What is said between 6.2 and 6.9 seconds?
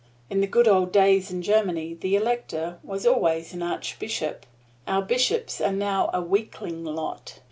a weakling